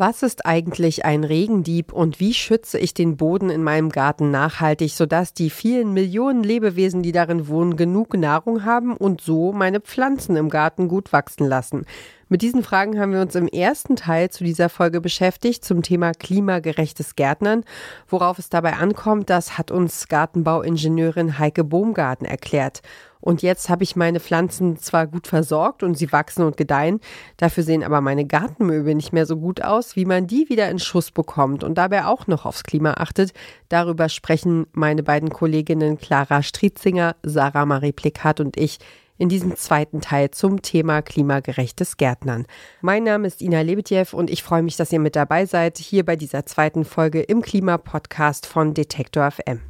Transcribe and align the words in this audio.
Was 0.00 0.22
ist 0.22 0.46
eigentlich 0.46 1.04
ein 1.04 1.24
Regendieb 1.24 1.92
und 1.92 2.20
wie 2.20 2.32
schütze 2.32 2.78
ich 2.78 2.94
den 2.94 3.18
Boden 3.18 3.50
in 3.50 3.62
meinem 3.62 3.90
Garten 3.90 4.30
nachhaltig, 4.30 4.92
sodass 4.92 5.34
die 5.34 5.50
vielen 5.50 5.92
Millionen 5.92 6.42
Lebewesen, 6.42 7.02
die 7.02 7.12
darin 7.12 7.48
wohnen, 7.48 7.76
genug 7.76 8.16
Nahrung 8.16 8.64
haben 8.64 8.96
und 8.96 9.20
so 9.20 9.52
meine 9.52 9.78
Pflanzen 9.80 10.36
im 10.36 10.48
Garten 10.48 10.88
gut 10.88 11.12
wachsen 11.12 11.46
lassen? 11.46 11.84
Mit 12.30 12.40
diesen 12.40 12.62
Fragen 12.62 12.98
haben 12.98 13.12
wir 13.12 13.20
uns 13.20 13.34
im 13.34 13.46
ersten 13.46 13.94
Teil 13.94 14.30
zu 14.30 14.42
dieser 14.42 14.70
Folge 14.70 15.02
beschäftigt 15.02 15.66
zum 15.66 15.82
Thema 15.82 16.12
klimagerechtes 16.12 17.14
Gärtnern. 17.14 17.62
Worauf 18.08 18.38
es 18.38 18.48
dabei 18.48 18.76
ankommt, 18.76 19.28
das 19.28 19.58
hat 19.58 19.70
uns 19.70 20.08
Gartenbauingenieurin 20.08 21.38
Heike 21.38 21.62
Bohmgarten 21.62 22.26
erklärt. 22.26 22.80
Und 23.20 23.42
jetzt 23.42 23.68
habe 23.68 23.82
ich 23.84 23.96
meine 23.96 24.20
Pflanzen 24.20 24.78
zwar 24.78 25.06
gut 25.06 25.26
versorgt 25.26 25.82
und 25.82 25.96
sie 25.96 26.12
wachsen 26.12 26.44
und 26.44 26.56
gedeihen, 26.56 27.00
dafür 27.36 27.62
sehen 27.62 27.84
aber 27.84 28.00
meine 28.00 28.26
Gartenmöbel 28.26 28.94
nicht 28.94 29.12
mehr 29.12 29.26
so 29.26 29.36
gut 29.36 29.62
aus, 29.62 29.96
wie 29.96 30.04
man 30.04 30.26
die 30.26 30.48
wieder 30.48 30.70
in 30.70 30.78
Schuss 30.78 31.10
bekommt 31.10 31.64
und 31.64 31.76
dabei 31.76 32.06
auch 32.06 32.26
noch 32.26 32.46
aufs 32.46 32.62
Klima 32.62 32.94
achtet. 32.94 33.32
Darüber 33.68 34.08
sprechen 34.08 34.66
meine 34.72 35.02
beiden 35.02 35.30
Kolleginnen 35.30 35.98
Clara 35.98 36.42
Strietzinger, 36.42 37.16
Sarah 37.22 37.66
Marie 37.66 37.92
Plikat 37.92 38.40
und 38.40 38.56
ich 38.56 38.78
in 39.20 39.28
diesem 39.28 39.54
zweiten 39.54 40.00
Teil 40.00 40.30
zum 40.30 40.62
Thema 40.62 41.02
klimagerechtes 41.02 41.98
Gärtnern. 41.98 42.46
Mein 42.80 43.04
Name 43.04 43.26
ist 43.26 43.42
Ina 43.42 43.60
Lebetjew 43.60 44.06
und 44.16 44.30
ich 44.30 44.42
freue 44.42 44.62
mich, 44.62 44.76
dass 44.76 44.92
ihr 44.92 44.98
mit 44.98 45.14
dabei 45.14 45.44
seid, 45.44 45.76
hier 45.76 46.06
bei 46.06 46.16
dieser 46.16 46.46
zweiten 46.46 46.86
Folge 46.86 47.20
im 47.20 47.42
Klimapodcast 47.42 48.46
von 48.46 48.72
Detektor 48.72 49.30
FM. 49.30 49.69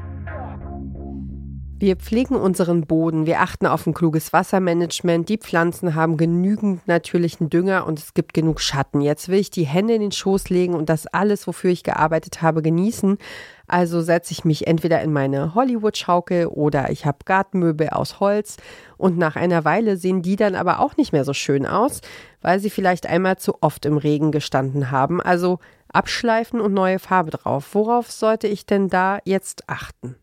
Wir 1.81 1.95
pflegen 1.95 2.35
unseren 2.35 2.85
Boden, 2.85 3.25
wir 3.25 3.41
achten 3.41 3.65
auf 3.65 3.87
ein 3.87 3.95
kluges 3.95 4.33
Wassermanagement, 4.33 5.27
die 5.27 5.39
Pflanzen 5.39 5.95
haben 5.95 6.15
genügend 6.15 6.87
natürlichen 6.87 7.49
Dünger 7.49 7.87
und 7.87 7.97
es 7.97 8.13
gibt 8.13 8.35
genug 8.35 8.61
Schatten. 8.61 9.01
Jetzt 9.01 9.29
will 9.29 9.39
ich 9.39 9.49
die 9.49 9.65
Hände 9.65 9.95
in 9.95 10.01
den 10.01 10.11
Schoß 10.11 10.49
legen 10.49 10.75
und 10.75 10.89
das 10.89 11.07
alles, 11.07 11.47
wofür 11.47 11.71
ich 11.71 11.81
gearbeitet 11.81 12.43
habe, 12.43 12.61
genießen. 12.61 13.17
Also 13.65 14.01
setze 14.01 14.31
ich 14.31 14.45
mich 14.45 14.67
entweder 14.67 15.01
in 15.01 15.11
meine 15.11 15.55
Hollywood-Schaukel 15.55 16.45
oder 16.45 16.91
ich 16.91 17.07
habe 17.07 17.17
Gartenmöbel 17.25 17.89
aus 17.89 18.19
Holz 18.19 18.57
und 18.97 19.17
nach 19.17 19.35
einer 19.35 19.65
Weile 19.65 19.97
sehen 19.97 20.21
die 20.21 20.35
dann 20.35 20.53
aber 20.53 20.81
auch 20.81 20.97
nicht 20.97 21.13
mehr 21.13 21.25
so 21.25 21.33
schön 21.33 21.65
aus, 21.65 22.01
weil 22.41 22.59
sie 22.59 22.69
vielleicht 22.69 23.07
einmal 23.07 23.39
zu 23.39 23.55
oft 23.61 23.87
im 23.87 23.97
Regen 23.97 24.31
gestanden 24.31 24.91
haben. 24.91 25.19
Also 25.19 25.57
abschleifen 25.91 26.61
und 26.61 26.73
neue 26.73 26.99
Farbe 26.99 27.31
drauf. 27.31 27.69
Worauf 27.73 28.11
sollte 28.11 28.45
ich 28.45 28.67
denn 28.67 28.87
da 28.87 29.17
jetzt 29.25 29.67
achten? 29.67 30.15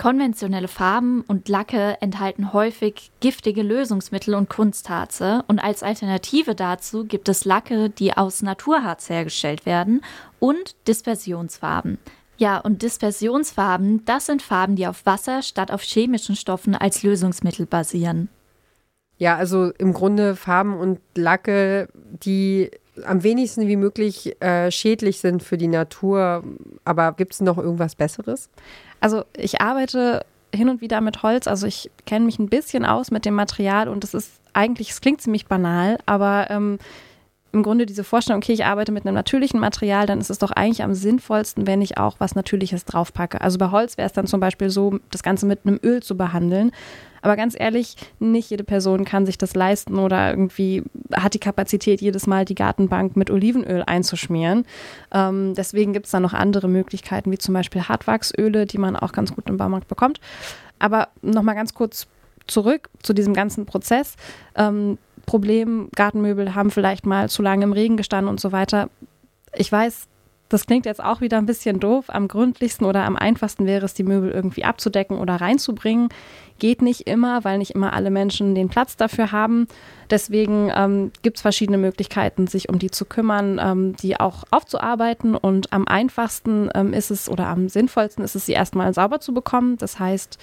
Konventionelle 0.00 0.66
Farben 0.66 1.20
und 1.28 1.50
Lacke 1.50 1.98
enthalten 2.00 2.54
häufig 2.54 3.10
giftige 3.20 3.60
Lösungsmittel 3.60 4.34
und 4.34 4.48
Kunstharze 4.48 5.44
und 5.46 5.58
als 5.58 5.82
Alternative 5.82 6.54
dazu 6.54 7.04
gibt 7.04 7.28
es 7.28 7.44
Lacke, 7.44 7.90
die 7.90 8.16
aus 8.16 8.40
Naturharz 8.40 9.10
hergestellt 9.10 9.66
werden 9.66 10.00
und 10.38 10.74
Dispersionsfarben. 10.88 11.98
Ja, 12.38 12.56
und 12.56 12.80
Dispersionsfarben, 12.80 14.02
das 14.06 14.24
sind 14.24 14.40
Farben, 14.40 14.74
die 14.74 14.86
auf 14.86 15.04
Wasser 15.04 15.42
statt 15.42 15.70
auf 15.70 15.82
chemischen 15.82 16.34
Stoffen 16.34 16.74
als 16.74 17.02
Lösungsmittel 17.02 17.66
basieren. 17.66 18.30
Ja, 19.18 19.36
also 19.36 19.70
im 19.76 19.92
Grunde 19.92 20.34
Farben 20.34 20.78
und 20.78 21.00
Lacke, 21.14 21.90
die 22.24 22.70
am 23.04 23.22
wenigsten 23.22 23.68
wie 23.68 23.76
möglich 23.76 24.40
äh, 24.40 24.70
schädlich 24.70 25.20
sind 25.20 25.42
für 25.42 25.58
die 25.58 25.68
Natur. 25.68 26.42
Aber 26.84 27.12
gibt 27.12 27.34
es 27.34 27.40
noch 27.40 27.58
irgendwas 27.58 27.94
Besseres? 27.94 28.48
Also 29.00 29.24
ich 29.36 29.60
arbeite 29.60 30.24
hin 30.54 30.68
und 30.68 30.80
wieder 30.80 31.00
mit 31.00 31.22
Holz, 31.22 31.46
also 31.46 31.66
ich 31.66 31.90
kenne 32.06 32.26
mich 32.26 32.38
ein 32.38 32.48
bisschen 32.48 32.84
aus 32.84 33.10
mit 33.10 33.24
dem 33.24 33.34
Material 33.34 33.88
und 33.88 34.04
es 34.04 34.14
ist 34.14 34.32
eigentlich, 34.52 34.90
es 34.90 35.00
klingt 35.00 35.20
ziemlich 35.20 35.46
banal, 35.46 35.98
aber 36.06 36.50
ähm, 36.50 36.78
im 37.52 37.62
Grunde 37.62 37.86
diese 37.86 38.04
Vorstellung, 38.04 38.42
okay, 38.42 38.52
ich 38.52 38.64
arbeite 38.64 38.92
mit 38.92 39.04
einem 39.04 39.14
natürlichen 39.14 39.60
Material, 39.60 40.06
dann 40.06 40.20
ist 40.20 40.30
es 40.30 40.38
doch 40.38 40.50
eigentlich 40.52 40.82
am 40.82 40.94
sinnvollsten, 40.94 41.66
wenn 41.66 41.82
ich 41.82 41.98
auch 41.98 42.16
was 42.18 42.34
Natürliches 42.34 42.84
draufpacke. 42.84 43.40
Also 43.40 43.58
bei 43.58 43.70
Holz 43.70 43.98
wäre 43.98 44.06
es 44.06 44.12
dann 44.12 44.26
zum 44.26 44.40
Beispiel 44.40 44.70
so, 44.70 44.98
das 45.10 45.22
Ganze 45.22 45.46
mit 45.46 45.60
einem 45.64 45.80
Öl 45.82 46.02
zu 46.02 46.16
behandeln. 46.16 46.70
Aber 47.22 47.36
ganz 47.36 47.54
ehrlich, 47.58 47.96
nicht 48.18 48.50
jede 48.50 48.64
Person 48.64 49.04
kann 49.04 49.26
sich 49.26 49.36
das 49.36 49.54
leisten 49.54 49.98
oder 49.98 50.30
irgendwie 50.30 50.82
hat 51.12 51.34
die 51.34 51.38
Kapazität, 51.38 52.00
jedes 52.00 52.26
Mal 52.26 52.44
die 52.44 52.54
Gartenbank 52.54 53.16
mit 53.16 53.30
Olivenöl 53.30 53.82
einzuschmieren. 53.82 54.64
Ähm, 55.12 55.54
deswegen 55.54 55.92
gibt 55.92 56.06
es 56.06 56.12
da 56.12 56.20
noch 56.20 56.32
andere 56.32 56.68
Möglichkeiten, 56.68 57.30
wie 57.30 57.38
zum 57.38 57.52
Beispiel 57.52 57.82
Hartwachsöle, 57.82 58.66
die 58.66 58.78
man 58.78 58.96
auch 58.96 59.12
ganz 59.12 59.34
gut 59.34 59.48
im 59.48 59.58
Baumarkt 59.58 59.88
bekommt. 59.88 60.20
Aber 60.78 61.08
nochmal 61.20 61.54
ganz 61.54 61.74
kurz 61.74 62.06
zurück 62.46 62.88
zu 63.02 63.12
diesem 63.12 63.34
ganzen 63.34 63.66
Prozess. 63.66 64.16
Ähm, 64.56 64.98
Problem, 65.30 65.90
Gartenmöbel 65.94 66.56
haben 66.56 66.72
vielleicht 66.72 67.06
mal 67.06 67.28
zu 67.28 67.40
lange 67.40 67.62
im 67.62 67.72
Regen 67.72 67.96
gestanden 67.96 68.28
und 68.28 68.40
so 68.40 68.50
weiter. 68.50 68.90
Ich 69.54 69.70
weiß, 69.70 70.08
das 70.48 70.66
klingt 70.66 70.86
jetzt 70.86 71.00
auch 71.00 71.20
wieder 71.20 71.38
ein 71.38 71.46
bisschen 71.46 71.78
doof. 71.78 72.06
Am 72.08 72.26
gründlichsten 72.26 72.84
oder 72.84 73.04
am 73.04 73.14
einfachsten 73.14 73.64
wäre 73.64 73.84
es, 73.84 73.94
die 73.94 74.02
Möbel 74.02 74.32
irgendwie 74.32 74.64
abzudecken 74.64 75.18
oder 75.18 75.36
reinzubringen. 75.36 76.08
Geht 76.58 76.82
nicht 76.82 77.02
immer, 77.02 77.44
weil 77.44 77.58
nicht 77.58 77.76
immer 77.76 77.92
alle 77.92 78.10
Menschen 78.10 78.56
den 78.56 78.68
Platz 78.68 78.96
dafür 78.96 79.30
haben. 79.30 79.68
Deswegen 80.10 80.72
ähm, 80.74 81.12
gibt 81.22 81.36
es 81.36 81.42
verschiedene 81.42 81.78
Möglichkeiten, 81.78 82.48
sich 82.48 82.68
um 82.68 82.80
die 82.80 82.90
zu 82.90 83.04
kümmern, 83.04 83.60
ähm, 83.62 83.94
die 84.02 84.18
auch 84.18 84.42
aufzuarbeiten. 84.50 85.36
Und 85.36 85.72
am 85.72 85.86
einfachsten 85.86 86.70
ähm, 86.74 86.92
ist 86.92 87.12
es 87.12 87.28
oder 87.28 87.46
am 87.46 87.68
sinnvollsten 87.68 88.24
ist 88.24 88.34
es, 88.34 88.46
sie 88.46 88.52
erstmal 88.54 88.92
sauber 88.94 89.20
zu 89.20 89.32
bekommen. 89.32 89.76
Das 89.76 90.00
heißt, 90.00 90.38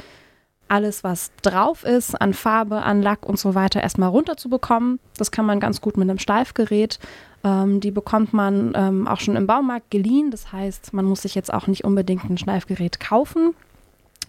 alles, 0.67 1.03
was 1.03 1.31
drauf 1.41 1.83
ist, 1.83 2.19
an 2.19 2.33
Farbe, 2.33 2.81
an 2.83 3.01
Lack 3.01 3.25
und 3.25 3.39
so 3.39 3.55
weiter, 3.55 3.81
erstmal 3.81 4.09
runterzubekommen. 4.09 4.99
Das 5.17 5.31
kann 5.31 5.45
man 5.45 5.59
ganz 5.59 5.81
gut 5.81 5.97
mit 5.97 6.09
einem 6.09 6.19
Steifgerät. 6.19 6.99
Ähm, 7.43 7.79
die 7.79 7.91
bekommt 7.91 8.33
man 8.33 8.73
ähm, 8.75 9.07
auch 9.07 9.19
schon 9.19 9.35
im 9.35 9.47
Baumarkt 9.47 9.91
geliehen. 9.91 10.31
Das 10.31 10.51
heißt, 10.51 10.93
man 10.93 11.05
muss 11.05 11.21
sich 11.21 11.35
jetzt 11.35 11.53
auch 11.53 11.67
nicht 11.67 11.83
unbedingt 11.83 12.29
ein 12.29 12.37
Schleifgerät 12.37 12.99
kaufen. 12.99 13.53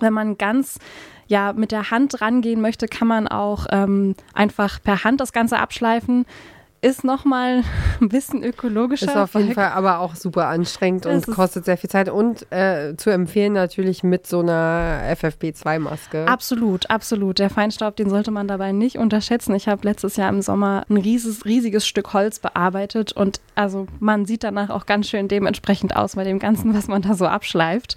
Wenn 0.01 0.13
man 0.13 0.39
ganz 0.39 0.79
ja 1.27 1.53
mit 1.53 1.73
der 1.73 1.91
Hand 1.91 2.21
rangehen 2.21 2.61
möchte, 2.61 2.87
kann 2.87 3.09
man 3.09 3.29
auch 3.29 3.67
ähm, 3.71 4.15
einfach 4.33 4.83
per 4.83 5.05
Hand 5.05 5.21
das 5.21 5.33
Ganze 5.33 5.59
abschleifen 5.59 6.25
ist 6.81 7.05
nochmal 7.05 7.63
ein 8.01 8.09
bisschen 8.09 8.43
ökologischer. 8.43 9.07
Ist 9.07 9.17
auf 9.17 9.35
jeden 9.35 9.55
Fall 9.55 9.71
aber 9.73 10.01
auch 10.01 10.15
super 10.15 10.47
anstrengend 10.47 11.07
und 11.07 11.27
kostet 11.27 11.65
sehr 11.65 11.77
viel 11.77 11.91
Zeit. 11.91 12.09
Und 12.09 12.51
äh, 12.53 12.95
zu 12.97 13.11
empfehlen 13.11 13.53
natürlich 13.53 14.03
mit 14.03 14.27
so 14.27 14.41
einer 14.41 15.01
FFP2-Maske. 15.13 16.27
Absolut, 16.27 16.91
absolut. 16.91 17.39
Der 17.39 17.51
Feinstaub, 17.51 17.97
den 17.97 18.11
sollte 18.11 18.31
man 18.31 18.49
dabei 18.49 18.73
nicht 18.73 18.99
unterschätzen. 18.99 19.55
Ich 19.55 19.69
habe 19.69 19.87
letztes 19.87 20.17
Jahr 20.17 20.29
im 20.29 20.43
Sommer 20.43 20.85
ein 20.89 20.97
riesiges, 20.97 21.45
riesiges 21.45 21.87
Stück 21.87 22.13
Holz 22.13 22.39
bearbeitet 22.39 23.13
und 23.13 23.41
also 23.55 23.87
man 24.01 24.25
sieht 24.25 24.45
danach 24.45 24.71
auch 24.71 24.87
ganz 24.87 25.09
schön 25.09 25.29
dementsprechend 25.29 25.97
aus 25.97 26.15
bei 26.15 26.25
dem 26.25 26.39
Ganzen, 26.39 26.75
was 26.75 26.89
man 26.89 27.03
da 27.03 27.15
so 27.15 27.27
abschleift. 27.27 27.97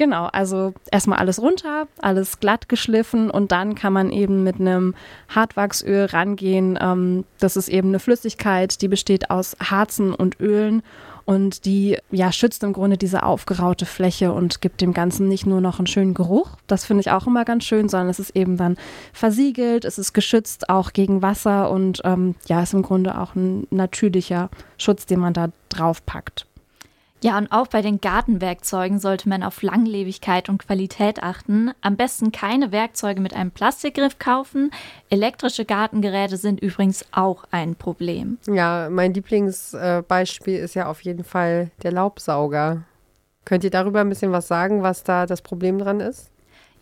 Genau, 0.00 0.30
also 0.32 0.72
erstmal 0.90 1.18
alles 1.18 1.42
runter, 1.42 1.86
alles 2.00 2.40
glatt 2.40 2.70
geschliffen 2.70 3.30
und 3.30 3.52
dann 3.52 3.74
kann 3.74 3.92
man 3.92 4.10
eben 4.10 4.42
mit 4.42 4.58
einem 4.58 4.94
Hartwachsöl 5.28 6.06
rangehen. 6.06 6.78
Ähm, 6.80 7.26
das 7.38 7.58
ist 7.58 7.68
eben 7.68 7.88
eine 7.88 7.98
Flüssigkeit, 7.98 8.80
die 8.80 8.88
besteht 8.88 9.28
aus 9.28 9.58
Harzen 9.62 10.14
und 10.14 10.40
Ölen 10.40 10.82
und 11.26 11.66
die 11.66 11.98
ja 12.10 12.32
schützt 12.32 12.64
im 12.64 12.72
Grunde 12.72 12.96
diese 12.96 13.24
aufgeraute 13.24 13.84
Fläche 13.84 14.32
und 14.32 14.62
gibt 14.62 14.80
dem 14.80 14.94
Ganzen 14.94 15.28
nicht 15.28 15.44
nur 15.44 15.60
noch 15.60 15.78
einen 15.78 15.86
schönen 15.86 16.14
Geruch, 16.14 16.56
das 16.66 16.86
finde 16.86 17.02
ich 17.02 17.10
auch 17.10 17.26
immer 17.26 17.44
ganz 17.44 17.64
schön, 17.64 17.90
sondern 17.90 18.08
es 18.08 18.18
ist 18.18 18.34
eben 18.34 18.56
dann 18.56 18.78
versiegelt, 19.12 19.84
es 19.84 19.98
ist 19.98 20.14
geschützt 20.14 20.70
auch 20.70 20.94
gegen 20.94 21.20
Wasser 21.20 21.70
und 21.70 22.00
ähm, 22.04 22.36
ja, 22.46 22.62
ist 22.62 22.72
im 22.72 22.80
Grunde 22.80 23.20
auch 23.20 23.34
ein 23.34 23.66
natürlicher 23.68 24.48
Schutz, 24.78 25.04
den 25.04 25.20
man 25.20 25.34
da 25.34 25.50
drauf 25.68 26.06
packt. 26.06 26.46
Ja, 27.22 27.36
und 27.36 27.52
auch 27.52 27.66
bei 27.66 27.82
den 27.82 28.00
Gartenwerkzeugen 28.00 28.98
sollte 28.98 29.28
man 29.28 29.42
auf 29.42 29.62
Langlebigkeit 29.62 30.48
und 30.48 30.66
Qualität 30.66 31.22
achten. 31.22 31.70
Am 31.82 31.96
besten 31.96 32.32
keine 32.32 32.72
Werkzeuge 32.72 33.20
mit 33.20 33.34
einem 33.34 33.50
Plastikgriff 33.50 34.18
kaufen. 34.18 34.70
Elektrische 35.10 35.66
Gartengeräte 35.66 36.38
sind 36.38 36.60
übrigens 36.60 37.04
auch 37.12 37.44
ein 37.50 37.74
Problem. 37.74 38.38
Ja, 38.46 38.88
mein 38.90 39.12
Lieblingsbeispiel 39.12 40.56
ist 40.56 40.74
ja 40.74 40.86
auf 40.86 41.02
jeden 41.02 41.24
Fall 41.24 41.70
der 41.82 41.92
Laubsauger. 41.92 42.84
Könnt 43.44 43.64
ihr 43.64 43.70
darüber 43.70 44.00
ein 44.00 44.08
bisschen 44.08 44.32
was 44.32 44.48
sagen, 44.48 44.82
was 44.82 45.04
da 45.04 45.26
das 45.26 45.42
Problem 45.42 45.78
dran 45.78 46.00
ist? 46.00 46.30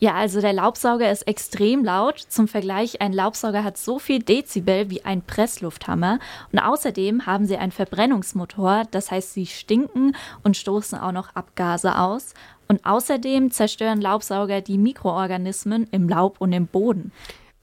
Ja, 0.00 0.14
also 0.14 0.40
der 0.40 0.52
Laubsauger 0.52 1.10
ist 1.10 1.22
extrem 1.22 1.84
laut. 1.84 2.20
Zum 2.20 2.46
Vergleich, 2.46 3.00
ein 3.00 3.12
Laubsauger 3.12 3.64
hat 3.64 3.76
so 3.76 3.98
viel 3.98 4.20
Dezibel 4.20 4.90
wie 4.90 5.04
ein 5.04 5.22
Presslufthammer. 5.22 6.20
Und 6.52 6.60
außerdem 6.60 7.26
haben 7.26 7.46
sie 7.46 7.56
einen 7.56 7.72
Verbrennungsmotor, 7.72 8.84
das 8.92 9.10
heißt, 9.10 9.34
sie 9.34 9.46
stinken 9.46 10.14
und 10.44 10.56
stoßen 10.56 10.98
auch 10.98 11.10
noch 11.10 11.34
Abgase 11.34 11.98
aus. 11.98 12.34
Und 12.68 12.86
außerdem 12.86 13.50
zerstören 13.50 14.00
Laubsauger 14.00 14.60
die 14.60 14.78
Mikroorganismen 14.78 15.88
im 15.90 16.08
Laub 16.08 16.40
und 16.40 16.52
im 16.52 16.68
Boden. 16.68 17.10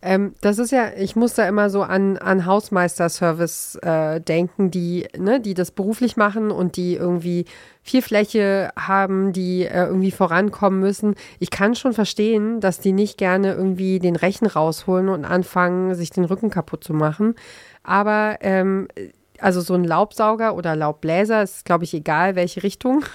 Ähm, 0.08 0.36
das 0.40 0.60
ist 0.60 0.72
ja, 0.72 0.92
ich 0.96 1.16
muss 1.16 1.34
da 1.34 1.48
immer 1.48 1.72
so 1.72 1.82
an, 1.82 2.18
an 2.18 2.46
Hausmeisterservice 2.46 3.80
äh, 3.82 4.22
denken, 4.22 4.70
die, 4.70 5.08
ne, 5.18 5.42
die 5.42 5.56
das 5.56 5.72
beruflich 5.72 6.16
machen 6.16 6.52
und 6.52 6.78
die 6.78 6.94
irgendwie 6.94 7.46
viel 7.82 8.04
Fläche 8.04 8.70
haben, 8.78 9.34
die 9.34 9.66
äh, 9.66 9.88
irgendwie 9.88 10.12
vorankommen 10.12 10.80
müssen. 10.80 11.16
Ich 11.40 11.50
kann 11.50 11.74
schon 11.74 11.94
verstehen, 11.94 12.60
dass 12.60 12.80
die 12.80 12.92
nicht 12.92 13.18
gerne 13.18 13.56
irgendwie 13.56 13.98
den 13.98 14.16
Rechen 14.16 14.46
rausholen 14.46 15.10
und 15.10 15.26
anfangen, 15.26 15.96
sich 15.96 16.12
den 16.12 16.26
Rücken 16.26 16.52
kaputt 16.52 16.84
zu 16.84 16.94
machen. 16.94 17.34
Aber 17.82 18.38
ähm, 18.42 18.88
also 19.40 19.60
so 19.60 19.74
ein 19.74 19.84
Laubsauger 19.84 20.56
oder 20.56 20.76
Laubbläser 20.76 21.42
ist, 21.42 21.66
glaube 21.66 21.84
ich, 21.84 21.96
egal, 21.96 22.36
welche 22.36 22.62
Richtung. 22.62 23.04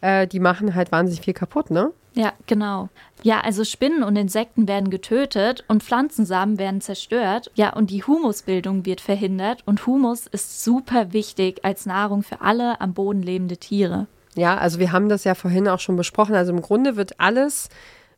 Äh, 0.00 0.28
die 0.28 0.38
machen 0.38 0.76
halt 0.76 0.92
wahnsinnig 0.92 1.22
viel 1.22 1.34
kaputt, 1.34 1.72
ne? 1.72 1.90
Ja, 2.18 2.32
genau. 2.48 2.88
Ja, 3.22 3.42
also 3.42 3.62
Spinnen 3.62 4.02
und 4.02 4.16
Insekten 4.16 4.66
werden 4.66 4.90
getötet 4.90 5.62
und 5.68 5.84
Pflanzensamen 5.84 6.58
werden 6.58 6.80
zerstört. 6.80 7.48
Ja, 7.54 7.74
und 7.74 7.90
die 7.90 8.02
Humusbildung 8.02 8.84
wird 8.84 9.00
verhindert 9.00 9.62
und 9.66 9.86
Humus 9.86 10.26
ist 10.26 10.64
super 10.64 11.12
wichtig 11.12 11.64
als 11.64 11.86
Nahrung 11.86 12.24
für 12.24 12.40
alle 12.40 12.80
am 12.80 12.92
Boden 12.92 13.22
lebende 13.22 13.56
Tiere. 13.56 14.08
Ja, 14.34 14.56
also 14.56 14.80
wir 14.80 14.90
haben 14.90 15.08
das 15.08 15.22
ja 15.22 15.36
vorhin 15.36 15.68
auch 15.68 15.78
schon 15.78 15.94
besprochen. 15.94 16.34
Also 16.34 16.52
im 16.52 16.60
Grunde 16.60 16.96
wird 16.96 17.20
alles 17.20 17.68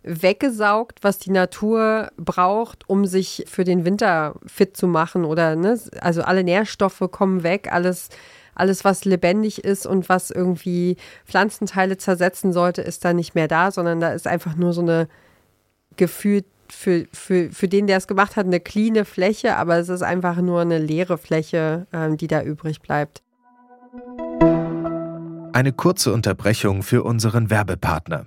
weggesaugt, 0.03 1.01
was 1.03 1.19
die 1.19 1.31
Natur 1.31 2.11
braucht, 2.17 2.89
um 2.89 3.05
sich 3.05 3.45
für 3.49 3.65
den 3.65 3.85
Winter 3.85 4.35
fit 4.47 4.79
zu 4.79 4.87
machen 4.87 5.27
oder 5.27 5.57
ne, 5.57 5.79
also 6.01 6.23
alle 6.23 6.43
Nährstoffe 6.43 7.07
kommen 7.11 7.43
weg, 7.43 7.69
alles 7.71 8.09
alles, 8.61 8.85
was 8.85 9.05
lebendig 9.05 9.65
ist 9.65 9.87
und 9.87 10.09
was 10.09 10.31
irgendwie 10.31 10.97
Pflanzenteile 11.27 11.97
zersetzen 11.97 12.53
sollte, 12.53 12.83
ist 12.83 13.05
da 13.05 13.13
nicht 13.13 13.35
mehr 13.35 13.49
da, 13.49 13.71
sondern 13.71 14.01
da 14.01 14.13
ist 14.13 14.27
einfach 14.27 14.55
nur 14.55 14.73
so 14.73 14.83
eine 14.83 15.09
gefühlt 15.97 16.45
für, 16.69 17.07
für, 17.13 17.51
für 17.51 17.69
den, 17.69 17.87
der 17.87 17.97
es 17.97 18.07
gemacht 18.07 18.37
hat, 18.37 18.47
eine 18.47 18.61
cleane 18.61 19.05
Fläche, 19.05 19.57
aber 19.57 19.79
es 19.79 19.89
ist 19.89 20.03
einfach 20.03 20.37
nur 20.37 20.61
eine 20.61 20.79
leere 20.79 21.19
Fläche, 21.19 21.87
ähm, 21.93 22.17
die 22.17 22.29
da 22.29 22.43
übrig 22.43 22.81
bleibt. 22.81 23.23
Eine 25.53 25.73
kurze 25.73 26.13
Unterbrechung 26.13 26.83
für 26.83 27.03
unseren 27.03 27.51
Werbepartner. 27.51 28.27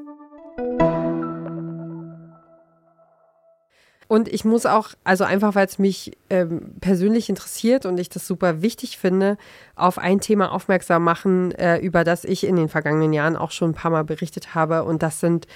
Und 4.11 4.27
ich 4.27 4.43
muss 4.43 4.65
auch, 4.65 4.89
also 5.05 5.23
einfach 5.23 5.55
weil 5.55 5.67
es 5.67 5.79
mich 5.79 6.17
ähm, 6.29 6.73
persönlich 6.81 7.29
interessiert 7.29 7.85
und 7.85 7.97
ich 7.97 8.09
das 8.09 8.27
super 8.27 8.61
wichtig 8.61 8.97
finde, 8.97 9.37
auf 9.77 9.97
ein 9.97 10.19
Thema 10.19 10.51
aufmerksam 10.51 11.05
machen, 11.05 11.53
äh, 11.53 11.77
über 11.77 12.03
das 12.03 12.25
ich 12.25 12.43
in 12.43 12.57
den 12.57 12.67
vergangenen 12.67 13.13
Jahren 13.13 13.37
auch 13.37 13.51
schon 13.51 13.69
ein 13.69 13.73
paar 13.73 13.89
Mal 13.89 14.03
berichtet 14.03 14.53
habe. 14.53 14.83
Und 14.83 15.01
das 15.01 15.21
sind 15.21 15.47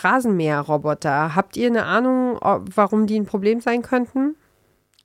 Rasenmäherroboter. 0.00 1.36
Habt 1.36 1.56
ihr 1.56 1.68
eine 1.68 1.84
Ahnung, 1.84 2.36
warum 2.74 3.06
die 3.06 3.14
ein 3.14 3.26
Problem 3.26 3.60
sein 3.60 3.82
könnten? 3.82 4.34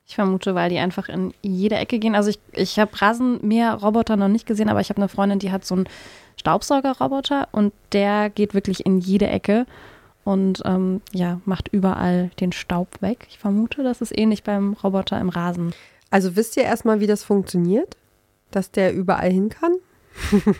Ich 0.07 0.15
vermute, 0.15 0.55
weil 0.55 0.71
die 0.71 0.79
einfach 0.79 1.09
in 1.09 1.31
jede 1.43 1.75
Ecke 1.75 1.99
gehen. 1.99 2.15
Also 2.15 2.31
ich, 2.31 2.39
ich 2.53 2.79
habe 2.79 2.99
Rasenmäherroboter 2.99 4.17
noch 4.17 4.29
nicht 4.29 4.47
gesehen, 4.47 4.67
aber 4.67 4.81
ich 4.81 4.89
habe 4.89 4.97
eine 4.99 5.09
Freundin, 5.09 5.37
die 5.37 5.51
hat 5.51 5.63
so 5.63 5.75
einen 5.75 5.87
Staubsaugerroboter 6.37 7.49
und 7.51 7.71
der 7.91 8.31
geht 8.31 8.55
wirklich 8.55 8.83
in 8.87 8.97
jede 8.97 9.27
Ecke 9.27 9.67
und 10.23 10.61
ähm, 10.65 11.01
ja, 11.11 11.39
macht 11.45 11.69
überall 11.69 12.31
den 12.39 12.51
Staub 12.51 13.01
weg. 13.01 13.25
Ich 13.29 13.39
vermute, 13.39 13.83
das 13.83 14.01
ist 14.01 14.17
ähnlich 14.17 14.43
beim 14.43 14.73
Roboter 14.73 15.19
im 15.19 15.29
Rasen. 15.29 15.73
Also 16.11 16.35
wisst 16.35 16.57
ihr 16.57 16.63
erstmal, 16.63 16.99
wie 16.99 17.07
das 17.07 17.23
funktioniert? 17.23 17.97
Dass 18.51 18.71
der 18.71 18.93
überall 18.93 19.31
hin 19.31 19.49
kann? 19.49 19.73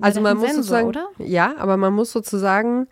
also 0.00 0.20
man 0.20 0.36
muss 0.36 0.46
Sensor, 0.46 0.62
sozusagen, 0.62 0.88
oder? 0.88 1.08
ja, 1.18 1.54
aber 1.58 1.76
man 1.76 1.92
muss 1.92 2.12
sozusagen 2.12 2.86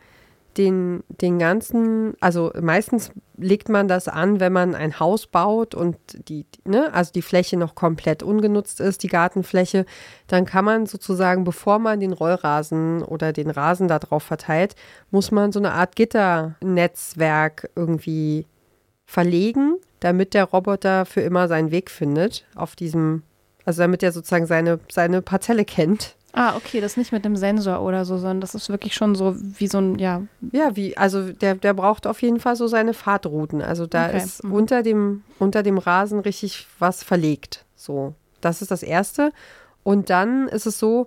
den, 0.59 1.05
den 1.09 1.39
ganzen, 1.39 2.15
also 2.21 2.53
meistens 2.61 3.13
legt 3.37 3.69
man 3.69 3.87
das 3.87 4.09
an, 4.09 4.41
wenn 4.41 4.53
man 4.53 4.75
ein 4.75 4.99
Haus 4.99 5.27
baut 5.27 5.75
und 5.75 5.97
die, 6.29 6.45
ne, 6.65 6.93
also 6.93 7.13
die 7.13 7.23
Fläche 7.23 7.57
noch 7.57 7.75
komplett 7.75 8.23
ungenutzt 8.23 8.81
ist, 8.81 9.03
die 9.03 9.09
Gartenfläche, 9.09 9.87
dann 10.27 10.45
kann 10.45 10.65
man 10.65 10.87
sozusagen, 10.87 11.45
bevor 11.45 11.79
man 11.79 12.01
den 12.01 12.13
Rollrasen 12.13 13.03
oder 13.03 13.33
den 13.33 13.51
Rasen 13.51 13.89
da 13.89 13.99
drauf 14.01 14.25
verteilt, 14.25 14.75
muss 15.11 15.31
man 15.31 15.53
so 15.53 15.61
eine 15.61 15.73
Art 15.73 15.95
Gitternetzwerk 15.97 17.71
irgendwie 17.77 18.47
verlegen, 19.07 19.77
damit 20.01 20.35
der 20.35 20.45
Roboter 20.45 21.07
für 21.07 21.21
immer 21.21 21.49
seinen 21.49 21.71
Weg 21.71 21.91
findet 21.91 22.45
auf 22.55 22.77
diesem, 22.77 23.23
also 23.65 23.83
damit 23.83 24.03
er 24.03 24.13
sozusagen 24.13 24.47
seine, 24.47 24.81
seine 24.91 25.23
Parzelle 25.23 25.65
kennt. 25.65 26.17
Ah, 26.33 26.57
okay, 26.57 26.81
das 26.81 26.93
ist 26.93 26.97
nicht 26.99 27.13
mit 27.13 27.25
dem 27.25 27.37
Sensor 27.37 27.81
oder 27.81 28.05
so, 28.05 28.19
sondern 28.19 28.41
das 28.41 28.55
ist 28.55 28.69
wirklich 28.69 28.95
schon 28.95 29.15
so 29.15 29.35
wie 29.37 29.67
so 29.67 29.79
ein, 29.79 29.99
ja. 29.99 30.23
Ja, 30.53 30.77
wie, 30.77 30.97
also 30.97 31.33
der, 31.33 31.55
der 31.55 31.73
braucht 31.75 32.07
auf 32.07 32.21
jeden 32.21 32.39
Fall 32.39 32.55
so 32.55 32.67
seine 32.67 32.93
Fahrtrouten. 32.93 33.63
Also 33.63 33.87
da 33.87 34.09
okay. 34.09 34.19
ist 34.19 34.45
mhm. 34.45 34.53
unter, 34.53 34.83
dem, 34.83 35.25
unter 35.39 35.63
dem 35.63 35.79
Rasen 35.79 36.21
richtig 36.21 36.67
was 36.79 37.03
verlegt. 37.03 37.65
So, 37.75 38.15
das 38.41 38.63
ist 38.63 38.71
das 38.71 38.83
Erste. 38.83 39.33
Und 39.83 40.11
dann 40.11 40.49
ist 40.49 40.67
es 40.67 40.79
so, 40.79 41.07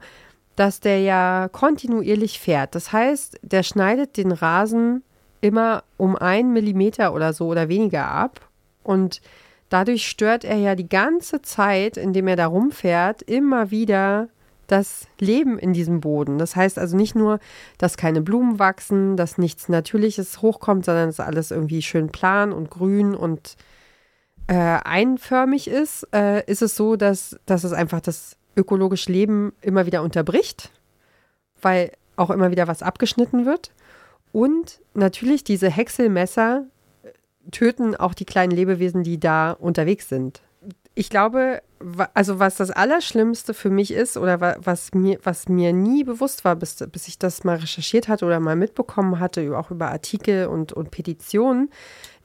dass 0.56 0.80
der 0.80 1.02
ja 1.02 1.50
kontinuierlich 1.52 2.40
fährt. 2.40 2.76
Das 2.76 2.92
heißt, 2.92 3.40
der 3.42 3.64
schneidet 3.64 4.18
den 4.18 4.32
Rasen 4.32 5.04
immer 5.40 5.84
um 5.98 6.16
einen 6.16 6.52
Millimeter 6.52 7.14
oder 7.14 7.34
so 7.34 7.48
oder 7.48 7.70
weniger 7.70 8.08
ab. 8.08 8.50
Und 8.84 9.22
dadurch 9.70 10.08
stört 10.08 10.44
er 10.44 10.58
ja 10.58 10.76
die 10.76 10.90
ganze 10.90 11.42
Zeit, 11.42 11.98
indem 11.98 12.28
er 12.28 12.36
da 12.36 12.48
rumfährt, 12.48 13.22
immer 13.22 13.72
wieder 13.72 14.30
das 14.72 15.08
Leben 15.20 15.60
in 15.60 15.74
diesem 15.74 16.02
Boden. 16.02 16.38
Das 16.38 16.56
heißt 16.56 16.80
also 16.80 16.96
nicht 16.96 17.16
nur, 17.16 17.40
dass 17.78 17.98
keine 17.98 18.22
Blumen 18.22 18.60
wachsen, 18.60 19.18
dass 19.18 19.38
nichts 19.38 19.70
Natürliches 19.70 20.42
hochkommt, 20.42 20.86
sondern 20.86 21.10
dass 21.10 21.20
alles 21.20 21.52
irgendwie 21.52 21.82
schön 21.82 22.10
plan 22.10 22.52
und 22.54 22.70
grün 22.70 23.16
und 23.16 23.56
äh, 24.48 24.56
einförmig 24.56 25.68
ist, 25.68 26.08
äh, 26.14 26.44
ist 26.46 26.62
es 26.62 26.76
so, 26.76 26.96
dass, 26.96 27.38
dass 27.46 27.64
es 27.64 27.74
einfach 27.74 28.02
das 28.02 28.38
ökologische 28.56 29.12
Leben 29.12 29.54
immer 29.62 29.86
wieder 29.86 30.02
unterbricht, 30.02 30.72
weil 31.62 31.92
auch 32.16 32.30
immer 32.30 32.52
wieder 32.52 32.68
was 32.68 32.84
abgeschnitten 32.84 33.46
wird. 33.46 33.72
Und 34.32 34.82
natürlich 34.94 35.44
diese 35.44 35.70
Häckselmesser 35.70 36.66
töten 37.52 37.96
auch 37.96 38.14
die 38.14 38.26
kleinen 38.26 38.52
Lebewesen, 38.52 39.04
die 39.04 39.20
da 39.20 39.52
unterwegs 39.52 40.08
sind 40.08 40.42
ich 40.94 41.10
glaube, 41.10 41.62
also 42.14 42.40
was 42.40 42.56
das 42.56 42.70
Allerschlimmste 42.70 43.54
für 43.54 43.70
mich 43.70 43.92
ist 43.92 44.18
oder 44.18 44.58
was 44.60 44.94
mir, 44.94 45.20
was 45.24 45.48
mir 45.48 45.74
nie 45.74 46.04
bewusst 46.04 46.44
war, 46.44 46.56
bis, 46.56 46.76
bis 46.92 47.08
ich 47.08 47.18
das 47.18 47.44
mal 47.44 47.58
recherchiert 47.58 48.08
hatte 48.08 48.26
oder 48.26 48.40
mal 48.40 48.56
mitbekommen 48.56 49.20
hatte, 49.20 49.58
auch 49.58 49.72
über 49.72 49.90
Artikel 49.90 50.48
und, 50.48 50.74
und 50.74 50.92
Petitionen, 50.92 51.70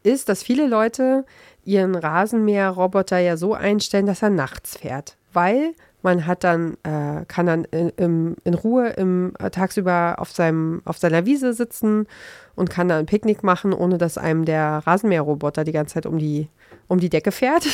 ist, 0.02 0.28
dass 0.28 0.42
viele 0.42 0.66
Leute 0.66 1.24
ihren 1.64 1.94
Rasenmäherroboter 1.94 3.18
ja 3.18 3.36
so 3.36 3.54
einstellen, 3.54 4.06
dass 4.06 4.22
er 4.22 4.30
nachts 4.30 4.76
fährt. 4.76 5.16
Weil 5.32 5.74
man 6.02 6.26
hat 6.26 6.44
dann, 6.44 6.76
äh, 6.84 7.24
kann 7.26 7.46
dann 7.46 7.64
in, 7.64 8.36
in 8.44 8.54
Ruhe 8.54 8.90
im, 8.90 9.34
äh, 9.40 9.50
tagsüber 9.50 10.16
auf, 10.18 10.30
seinem, 10.30 10.80
auf 10.84 10.98
seiner 10.98 11.26
Wiese 11.26 11.52
sitzen 11.52 12.06
und 12.54 12.70
kann 12.70 12.88
dann 12.88 13.00
ein 13.00 13.06
Picknick 13.06 13.42
machen, 13.42 13.72
ohne 13.72 13.98
dass 13.98 14.16
einem 14.16 14.44
der 14.44 14.82
Rasenmäherroboter 14.86 15.64
die 15.64 15.72
ganze 15.72 15.94
Zeit 15.94 16.06
um 16.06 16.18
die, 16.18 16.48
um 16.86 17.00
die 17.00 17.10
Decke 17.10 17.32
fährt. 17.32 17.66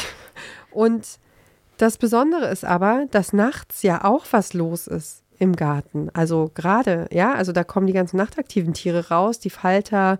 Und 0.72 1.18
das 1.78 1.98
Besondere 1.98 2.48
ist 2.48 2.64
aber, 2.64 3.06
dass 3.10 3.32
nachts 3.32 3.82
ja 3.82 4.04
auch 4.04 4.24
was 4.30 4.54
los 4.54 4.86
ist 4.86 5.22
im 5.38 5.56
Garten. 5.56 6.08
Also 6.12 6.50
gerade, 6.54 7.08
ja, 7.10 7.34
also 7.34 7.52
da 7.52 7.64
kommen 7.64 7.86
die 7.86 7.92
ganzen 7.92 8.16
nachtaktiven 8.16 8.74
Tiere 8.74 9.08
raus, 9.08 9.40
die 9.40 9.50
Falter, 9.50 10.18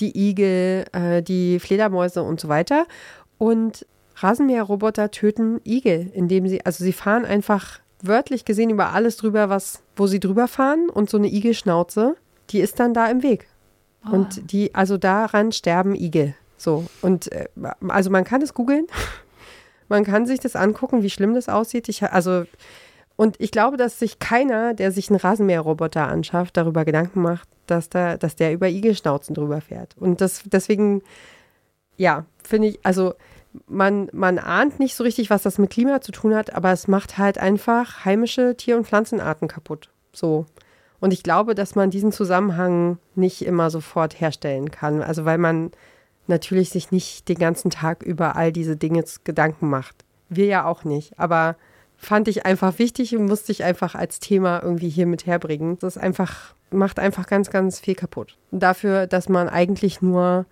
die 0.00 0.28
Igel, 0.28 0.84
äh, 0.92 1.22
die 1.22 1.58
Fledermäuse 1.58 2.22
und 2.22 2.40
so 2.40 2.48
weiter. 2.48 2.86
Und 3.38 3.86
Rasenmäherroboter 4.16 5.10
töten 5.10 5.60
Igel, 5.64 6.10
indem 6.12 6.46
sie, 6.46 6.64
also 6.64 6.84
sie 6.84 6.92
fahren 6.92 7.24
einfach 7.24 7.80
wörtlich 8.02 8.44
gesehen 8.44 8.70
über 8.70 8.92
alles 8.92 9.16
drüber, 9.16 9.48
was, 9.48 9.82
wo 9.96 10.06
sie 10.06 10.20
drüber 10.20 10.48
fahren 10.48 10.88
und 10.88 11.10
so 11.10 11.16
eine 11.16 11.28
Igelschnauze, 11.28 12.16
die 12.50 12.60
ist 12.60 12.80
dann 12.80 12.94
da 12.94 13.06
im 13.06 13.22
Weg. 13.22 13.46
Oh. 14.06 14.14
Und 14.14 14.52
die, 14.52 14.74
also 14.74 14.98
daran 14.98 15.52
sterben 15.52 15.94
Igel. 15.94 16.34
So. 16.56 16.86
Und 17.00 17.32
äh, 17.32 17.48
also 17.88 18.10
man 18.10 18.24
kann 18.24 18.42
es 18.42 18.54
googeln. 18.54 18.86
Man 19.90 20.04
kann 20.04 20.24
sich 20.24 20.40
das 20.40 20.56
angucken, 20.56 21.02
wie 21.02 21.10
schlimm 21.10 21.34
das 21.34 21.48
aussieht. 21.48 21.88
Ich, 21.88 22.02
also, 22.04 22.44
und 23.16 23.36
ich 23.38 23.50
glaube, 23.50 23.76
dass 23.76 23.98
sich 23.98 24.18
keiner, 24.20 24.72
der 24.72 24.92
sich 24.92 25.10
einen 25.10 25.18
Rasenmäherroboter 25.18 26.06
anschafft, 26.06 26.56
darüber 26.56 26.84
Gedanken 26.84 27.20
macht, 27.20 27.48
dass, 27.66 27.88
da, 27.88 28.16
dass 28.16 28.36
der 28.36 28.52
über 28.52 28.68
Igelschnauzen 28.68 29.34
drüber 29.34 29.60
fährt. 29.60 29.96
Und 29.98 30.20
das, 30.20 30.42
deswegen, 30.46 31.02
ja, 31.96 32.24
finde 32.42 32.68
ich, 32.68 32.80
also 32.84 33.14
man, 33.66 34.08
man 34.12 34.38
ahnt 34.38 34.78
nicht 34.78 34.94
so 34.94 35.02
richtig, 35.02 35.28
was 35.28 35.42
das 35.42 35.58
mit 35.58 35.70
Klima 35.70 36.00
zu 36.00 36.12
tun 36.12 36.34
hat, 36.34 36.54
aber 36.54 36.70
es 36.70 36.88
macht 36.88 37.18
halt 37.18 37.38
einfach 37.38 38.04
heimische 38.04 38.56
Tier- 38.56 38.76
und 38.76 38.86
Pflanzenarten 38.86 39.48
kaputt. 39.48 39.90
So. 40.12 40.46
Und 41.00 41.12
ich 41.12 41.22
glaube, 41.22 41.54
dass 41.54 41.74
man 41.74 41.90
diesen 41.90 42.12
Zusammenhang 42.12 42.98
nicht 43.16 43.44
immer 43.44 43.70
sofort 43.70 44.20
herstellen 44.20 44.70
kann. 44.70 45.02
Also 45.02 45.24
weil 45.24 45.38
man 45.38 45.72
natürlich 46.30 46.70
sich 46.70 46.90
nicht 46.90 47.28
den 47.28 47.38
ganzen 47.38 47.70
Tag 47.70 48.02
über 48.02 48.36
all 48.36 48.52
diese 48.52 48.76
Dinge 48.76 49.04
Gedanken 49.24 49.68
macht. 49.68 50.04
Wir 50.30 50.46
ja 50.46 50.64
auch 50.64 50.84
nicht. 50.84 51.18
Aber 51.18 51.56
fand 51.96 52.28
ich 52.28 52.46
einfach 52.46 52.78
wichtig 52.78 53.14
und 53.14 53.26
musste 53.26 53.52
ich 53.52 53.62
einfach 53.62 53.94
als 53.94 54.20
Thema 54.20 54.62
irgendwie 54.62 54.88
hier 54.88 55.06
mit 55.06 55.26
herbringen. 55.26 55.78
Das 55.80 55.96
ist 55.96 56.02
einfach, 56.02 56.54
macht 56.70 56.98
einfach 56.98 57.26
ganz, 57.26 57.50
ganz 57.50 57.78
viel 57.78 57.94
kaputt. 57.94 58.36
Dafür, 58.50 59.06
dass 59.06 59.28
man 59.28 59.48
eigentlich 59.48 60.00
nur 60.00 60.46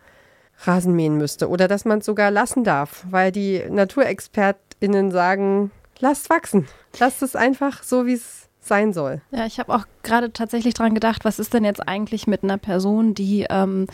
Rasen 0.65 0.95
mähen 0.95 1.17
müsste 1.17 1.49
oder 1.49 1.69
dass 1.69 1.85
man 1.85 2.01
es 2.01 2.05
sogar 2.05 2.31
lassen 2.31 2.65
darf, 2.65 3.07
weil 3.11 3.33
die 3.33 3.63
NaturexpertInnen 3.71 5.11
sagen, 5.11 5.71
lasst 6.01 6.29
wachsen. 6.29 6.67
Lasst 6.99 7.23
es 7.23 7.35
einfach 7.35 7.83
so, 7.83 8.07
wie 8.07 8.15
es 8.15 8.49
sein 8.61 8.93
soll. 8.93 9.23
Ja, 9.31 9.47
ich 9.47 9.59
habe 9.59 9.75
auch 9.75 9.87
gerade 10.03 10.33
tatsächlich 10.33 10.75
dran 10.75 10.95
gedacht, 10.95 11.25
was 11.25 11.39
ist 11.39 11.55
denn 11.55 11.65
jetzt 11.65 11.87
eigentlich 11.89 12.27
mit 12.27 12.43
einer 12.43 12.59
Person, 12.59 13.15
die 13.15 13.47
ähm, 13.49 13.87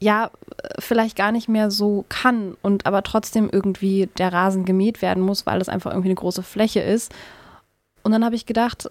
ja 0.00 0.30
vielleicht 0.78 1.16
gar 1.16 1.32
nicht 1.32 1.48
mehr 1.48 1.70
so 1.70 2.04
kann 2.08 2.56
und 2.62 2.86
aber 2.86 3.02
trotzdem 3.02 3.48
irgendwie 3.50 4.08
der 4.18 4.32
Rasen 4.32 4.64
gemäht 4.64 5.02
werden 5.02 5.22
muss, 5.22 5.46
weil 5.46 5.60
es 5.60 5.68
einfach 5.68 5.90
irgendwie 5.90 6.08
eine 6.08 6.16
große 6.16 6.42
Fläche 6.42 6.80
ist. 6.80 7.12
Und 8.02 8.12
dann 8.12 8.24
habe 8.24 8.36
ich 8.36 8.46
gedacht, 8.46 8.90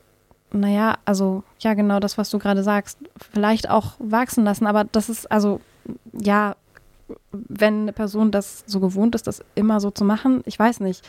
naja, 0.51 0.97
also 1.05 1.43
ja, 1.59 1.73
genau 1.73 1.99
das, 1.99 2.17
was 2.17 2.29
du 2.29 2.39
gerade 2.39 2.63
sagst, 2.63 2.97
vielleicht 3.33 3.69
auch 3.69 3.93
wachsen 3.99 4.43
lassen, 4.43 4.67
aber 4.67 4.83
das 4.85 5.09
ist 5.09 5.31
also 5.31 5.61
ja, 6.13 6.55
wenn 7.31 7.81
eine 7.83 7.93
Person 7.93 8.31
das 8.31 8.63
so 8.67 8.79
gewohnt 8.79 9.15
ist, 9.15 9.27
das 9.27 9.43
immer 9.55 9.79
so 9.79 9.91
zu 9.91 10.03
machen, 10.03 10.41
ich 10.45 10.57
weiß 10.59 10.81
nicht. 10.81 11.07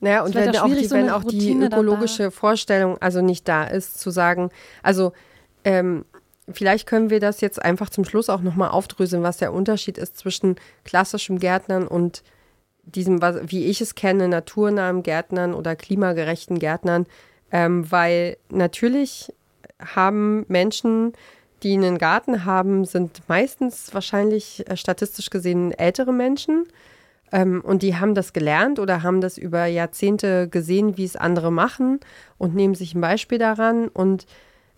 Naja, 0.00 0.24
und 0.24 0.34
wenn 0.34 0.56
auch, 0.56 0.66
die, 0.66 0.84
so 0.84 0.94
wenn 0.94 1.10
auch 1.10 1.24
die 1.24 1.52
ökologische 1.52 2.30
Vorstellung 2.30 2.98
also 2.98 3.22
nicht 3.22 3.48
da 3.48 3.64
ist, 3.64 3.98
zu 3.98 4.10
sagen, 4.10 4.50
also 4.82 5.12
ähm, 5.64 6.04
vielleicht 6.50 6.86
können 6.86 7.10
wir 7.10 7.20
das 7.20 7.40
jetzt 7.40 7.60
einfach 7.62 7.90
zum 7.90 8.04
Schluss 8.04 8.30
auch 8.30 8.40
nochmal 8.40 8.70
aufdröseln, 8.70 9.22
was 9.22 9.38
der 9.38 9.52
Unterschied 9.52 9.98
ist 9.98 10.18
zwischen 10.18 10.56
klassischem 10.84 11.38
Gärtnern 11.38 11.86
und 11.86 12.22
diesem, 12.82 13.20
wie 13.20 13.66
ich 13.66 13.80
es 13.80 13.94
kenne, 13.94 14.28
naturnahen 14.28 15.02
Gärtnern 15.02 15.54
oder 15.54 15.74
klimagerechten 15.74 16.58
Gärtnern, 16.58 17.06
ähm, 17.50 17.90
weil 17.90 18.36
natürlich 18.50 19.32
haben 19.80 20.44
Menschen 20.48 21.12
die 21.62 21.74
einen 21.74 21.98
Garten 21.98 22.44
haben, 22.44 22.84
sind 22.84 23.22
meistens 23.28 23.92
wahrscheinlich 23.94 24.68
äh, 24.68 24.76
statistisch 24.76 25.30
gesehen 25.30 25.72
ältere 25.72 26.12
Menschen. 26.12 26.66
Ähm, 27.32 27.60
und 27.64 27.82
die 27.82 27.96
haben 27.96 28.14
das 28.14 28.32
gelernt 28.32 28.78
oder 28.78 29.02
haben 29.02 29.20
das 29.20 29.38
über 29.38 29.66
Jahrzehnte 29.66 30.48
gesehen, 30.48 30.96
wie 30.96 31.04
es 31.04 31.16
andere 31.16 31.50
machen 31.50 32.00
und 32.38 32.54
nehmen 32.54 32.74
sich 32.74 32.94
ein 32.94 33.00
Beispiel 33.00 33.38
daran. 33.38 33.88
Und 33.88 34.26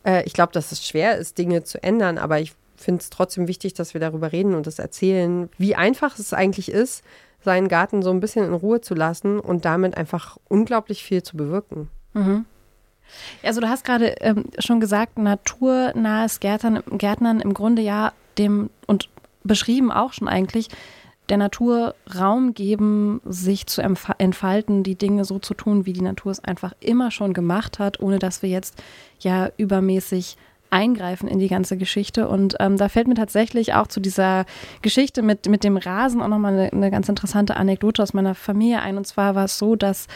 äh, 0.04 0.22
ich 0.24 0.32
glaube, 0.32 0.52
dass 0.52 0.72
es 0.72 0.86
schwer 0.86 1.16
ist, 1.18 1.38
Dinge 1.38 1.64
zu 1.64 1.82
ändern, 1.82 2.18
aber 2.18 2.40
ich 2.40 2.52
finde 2.76 3.02
es 3.02 3.10
trotzdem 3.10 3.48
wichtig, 3.48 3.74
dass 3.74 3.94
wir 3.94 4.00
darüber 4.00 4.32
reden 4.32 4.54
und 4.54 4.66
das 4.66 4.78
erzählen, 4.78 5.48
wie 5.58 5.74
einfach 5.74 6.18
es 6.18 6.32
eigentlich 6.32 6.70
ist, 6.70 7.04
seinen 7.44 7.68
Garten 7.68 8.02
so 8.02 8.10
ein 8.10 8.20
bisschen 8.20 8.44
in 8.44 8.52
Ruhe 8.52 8.80
zu 8.80 8.94
lassen 8.94 9.38
und 9.40 9.64
damit 9.64 9.96
einfach 9.96 10.38
unglaublich 10.48 11.04
viel 11.04 11.22
zu 11.22 11.36
bewirken. 11.36 11.88
Mhm. 12.14 12.44
Also 13.42 13.60
du 13.60 13.68
hast 13.68 13.84
gerade 13.84 14.16
ähm, 14.20 14.44
schon 14.58 14.80
gesagt, 14.80 15.18
naturnahes 15.18 16.40
Gärtnern, 16.40 16.82
Gärtnern 16.90 17.40
im 17.40 17.54
Grunde 17.54 17.82
ja 17.82 18.12
dem 18.36 18.70
und 18.86 19.08
beschrieben 19.44 19.90
auch 19.90 20.12
schon 20.12 20.28
eigentlich, 20.28 20.68
der 21.28 21.36
Natur 21.36 21.94
Raum 22.18 22.54
geben, 22.54 23.20
sich 23.24 23.66
zu 23.66 23.82
entfalten, 23.82 24.82
die 24.82 24.96
Dinge 24.96 25.24
so 25.24 25.38
zu 25.38 25.54
tun, 25.54 25.86
wie 25.86 25.92
die 25.92 26.02
Natur 26.02 26.32
es 26.32 26.42
einfach 26.42 26.72
immer 26.80 27.10
schon 27.10 27.34
gemacht 27.34 27.78
hat, 27.78 28.00
ohne 28.00 28.18
dass 28.18 28.42
wir 28.42 28.48
jetzt 28.48 28.82
ja 29.20 29.50
übermäßig 29.56 30.36
eingreifen 30.70 31.28
in 31.28 31.38
die 31.38 31.48
ganze 31.48 31.76
Geschichte. 31.76 32.28
Und 32.28 32.56
ähm, 32.60 32.76
da 32.76 32.88
fällt 32.88 33.08
mir 33.08 33.14
tatsächlich 33.14 33.74
auch 33.74 33.86
zu 33.86 34.00
dieser 34.00 34.44
Geschichte 34.82 35.22
mit, 35.22 35.48
mit 35.48 35.64
dem 35.64 35.76
Rasen 35.76 36.20
auch 36.20 36.28
nochmal 36.28 36.52
eine, 36.52 36.72
eine 36.72 36.90
ganz 36.90 37.08
interessante 37.08 37.56
Anekdote 37.56 38.02
aus 38.02 38.14
meiner 38.14 38.34
Familie 38.34 38.80
ein. 38.80 38.96
Und 38.96 39.06
zwar 39.06 39.34
war 39.34 39.44
es 39.44 39.58
so, 39.58 39.76
dass 39.76 40.06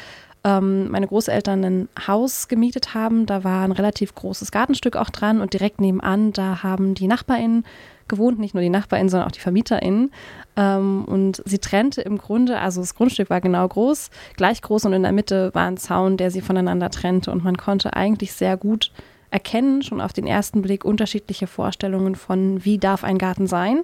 ähm, 0.44 0.90
meine 0.90 1.06
Großeltern 1.06 1.64
ein 1.64 1.88
Haus 2.06 2.48
gemietet 2.48 2.94
haben. 2.94 3.26
Da 3.26 3.44
war 3.44 3.64
ein 3.64 3.72
relativ 3.72 4.14
großes 4.14 4.50
Gartenstück 4.50 4.96
auch 4.96 5.10
dran 5.10 5.40
und 5.40 5.52
direkt 5.52 5.80
nebenan, 5.80 6.32
da 6.32 6.62
haben 6.62 6.94
die 6.94 7.06
NachbarInnen 7.06 7.64
gewohnt, 8.12 8.38
nicht 8.38 8.54
nur 8.54 8.62
die 8.62 8.68
NachbarInnen, 8.68 9.08
sondern 9.08 9.26
auch 9.26 9.32
die 9.32 9.40
VermieterInnen. 9.40 10.12
Ähm, 10.56 11.04
und 11.06 11.42
sie 11.46 11.58
trennte 11.58 12.02
im 12.02 12.18
Grunde, 12.18 12.60
also 12.60 12.80
das 12.80 12.94
Grundstück 12.94 13.30
war 13.30 13.40
genau 13.40 13.66
groß, 13.66 14.10
gleich 14.36 14.60
groß 14.60 14.84
und 14.84 14.92
in 14.92 15.02
der 15.02 15.12
Mitte 15.12 15.50
war 15.54 15.66
ein 15.66 15.78
Zaun, 15.78 16.18
der 16.18 16.30
sie 16.30 16.42
voneinander 16.42 16.90
trennte. 16.90 17.32
Und 17.32 17.42
man 17.42 17.56
konnte 17.56 17.94
eigentlich 17.94 18.32
sehr 18.34 18.56
gut 18.56 18.92
erkennen, 19.30 19.82
schon 19.82 20.02
auf 20.02 20.12
den 20.12 20.26
ersten 20.26 20.60
Blick, 20.60 20.84
unterschiedliche 20.84 21.46
Vorstellungen 21.46 22.14
von, 22.14 22.62
wie 22.64 22.78
darf 22.78 23.02
ein 23.02 23.16
Garten 23.16 23.46
sein. 23.46 23.80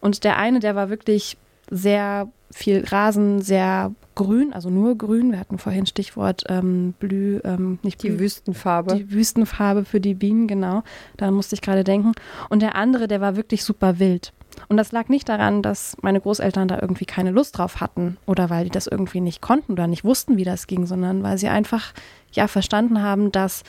Und 0.00 0.22
der 0.22 0.38
eine, 0.38 0.60
der 0.60 0.76
war 0.76 0.88
wirklich 0.88 1.36
sehr 1.70 2.28
viel 2.50 2.84
Rasen, 2.84 3.40
sehr 3.40 3.92
grün, 4.14 4.52
also 4.52 4.70
nur 4.70 4.96
grün. 4.96 5.32
Wir 5.32 5.38
hatten 5.38 5.58
vorhin 5.58 5.86
Stichwort 5.86 6.44
ähm, 6.48 6.94
Blü, 6.98 7.40
ähm, 7.44 7.78
nicht 7.82 7.98
Blü, 7.98 8.10
Die 8.10 8.18
Wüstenfarbe. 8.18 8.96
Die 8.96 9.12
Wüstenfarbe 9.12 9.84
für 9.84 10.00
die 10.00 10.14
Bienen, 10.14 10.48
genau. 10.48 10.82
Daran 11.16 11.34
musste 11.34 11.54
ich 11.54 11.60
gerade 11.60 11.84
denken. 11.84 12.12
Und 12.48 12.62
der 12.62 12.74
andere, 12.74 13.06
der 13.06 13.20
war 13.20 13.36
wirklich 13.36 13.64
super 13.64 13.98
wild. 13.98 14.32
Und 14.68 14.76
das 14.76 14.90
lag 14.92 15.08
nicht 15.08 15.28
daran, 15.28 15.62
dass 15.62 15.96
meine 16.02 16.20
Großeltern 16.20 16.68
da 16.68 16.80
irgendwie 16.80 17.04
keine 17.04 17.30
Lust 17.30 17.56
drauf 17.56 17.80
hatten 17.80 18.16
oder 18.26 18.50
weil 18.50 18.64
die 18.64 18.70
das 18.70 18.88
irgendwie 18.88 19.20
nicht 19.20 19.40
konnten 19.40 19.72
oder 19.72 19.86
nicht 19.86 20.04
wussten, 20.04 20.36
wie 20.36 20.44
das 20.44 20.66
ging, 20.66 20.84
sondern 20.86 21.22
weil 21.22 21.38
sie 21.38 21.48
einfach 21.48 21.92
ja 22.32 22.48
verstanden 22.48 23.00
haben, 23.02 23.30
dass 23.30 23.62